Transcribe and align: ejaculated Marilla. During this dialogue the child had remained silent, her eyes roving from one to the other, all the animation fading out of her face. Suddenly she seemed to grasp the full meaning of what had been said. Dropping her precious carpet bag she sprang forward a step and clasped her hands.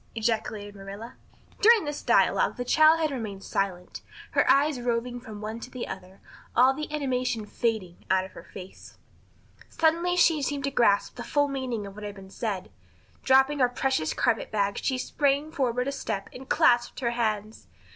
ejaculated 0.15 0.73
Marilla. 0.75 1.13
During 1.61 1.85
this 1.85 2.01
dialogue 2.01 2.57
the 2.57 2.65
child 2.65 2.99
had 2.99 3.11
remained 3.11 3.43
silent, 3.43 4.01
her 4.31 4.49
eyes 4.49 4.79
roving 4.81 5.19
from 5.19 5.41
one 5.41 5.59
to 5.59 5.69
the 5.69 5.87
other, 5.87 6.21
all 6.55 6.73
the 6.73 6.91
animation 6.91 7.45
fading 7.45 8.03
out 8.09 8.25
of 8.25 8.31
her 8.31 8.41
face. 8.43 8.97
Suddenly 9.69 10.17
she 10.17 10.41
seemed 10.41 10.63
to 10.63 10.71
grasp 10.71 11.17
the 11.17 11.23
full 11.23 11.47
meaning 11.49 11.85
of 11.85 11.93
what 11.93 12.03
had 12.03 12.15
been 12.15 12.31
said. 12.31 12.71
Dropping 13.23 13.59
her 13.59 13.69
precious 13.69 14.15
carpet 14.15 14.49
bag 14.49 14.79
she 14.81 14.97
sprang 14.97 15.51
forward 15.51 15.87
a 15.87 15.91
step 15.91 16.29
and 16.33 16.49
clasped 16.49 17.01
her 17.01 17.11
hands. 17.11 17.67